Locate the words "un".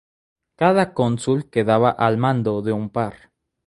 2.71-2.89